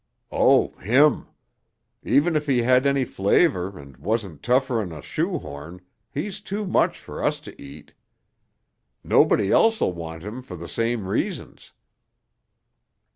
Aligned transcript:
"Oh, 0.31 0.69
him. 0.79 1.27
Even 2.01 2.35
if 2.35 2.47
he 2.47 2.63
had 2.63 2.87
any 2.87 3.05
flavor 3.05 3.77
and 3.77 3.95
wasn't 3.97 4.41
tougher'n 4.41 4.91
a 4.91 4.99
shoehorn, 5.03 5.79
he's 6.11 6.41
too 6.41 6.65
much 6.65 6.97
for 6.99 7.23
us 7.23 7.39
to 7.41 7.61
eat. 7.61 7.93
Nobody 9.03 9.51
else'll 9.51 9.93
want 9.93 10.23
him 10.23 10.41
for 10.41 10.55
the 10.55 10.67
same 10.67 11.05
reasons." 11.07 11.73